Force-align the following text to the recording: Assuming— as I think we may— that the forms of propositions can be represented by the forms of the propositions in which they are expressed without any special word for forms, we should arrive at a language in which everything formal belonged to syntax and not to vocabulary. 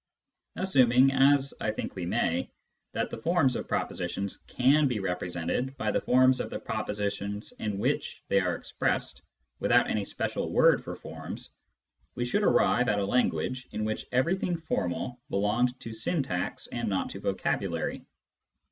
Assuming— 0.55 1.11
as 1.13 1.53
I 1.61 1.69
think 1.69 1.93
we 1.93 2.07
may— 2.07 2.49
that 2.93 3.11
the 3.11 3.19
forms 3.19 3.55
of 3.55 3.67
propositions 3.67 4.37
can 4.47 4.87
be 4.87 4.99
represented 4.99 5.77
by 5.77 5.91
the 5.91 6.01
forms 6.01 6.39
of 6.39 6.49
the 6.49 6.57
propositions 6.59 7.51
in 7.59 7.77
which 7.77 8.23
they 8.27 8.39
are 8.39 8.55
expressed 8.55 9.21
without 9.59 9.91
any 9.91 10.03
special 10.03 10.51
word 10.51 10.83
for 10.83 10.95
forms, 10.95 11.51
we 12.15 12.25
should 12.25 12.41
arrive 12.41 12.89
at 12.89 12.97
a 12.97 13.05
language 13.05 13.67
in 13.71 13.85
which 13.85 14.07
everything 14.11 14.57
formal 14.57 15.21
belonged 15.29 15.79
to 15.81 15.93
syntax 15.93 16.65
and 16.65 16.89
not 16.89 17.11
to 17.11 17.19
vocabulary. 17.19 18.03